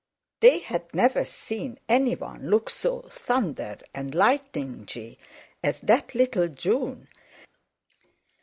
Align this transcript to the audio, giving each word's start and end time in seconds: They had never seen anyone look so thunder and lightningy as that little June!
They 0.39 0.57
had 0.57 0.95
never 0.95 1.23
seen 1.23 1.77
anyone 1.87 2.49
look 2.49 2.71
so 2.71 3.01
thunder 3.11 3.77
and 3.93 4.15
lightningy 4.15 5.19
as 5.63 5.79
that 5.81 6.15
little 6.15 6.47
June! 6.47 7.07